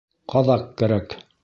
Ҡаҙаҡ 0.33 0.63
кәрәк! 0.83 1.19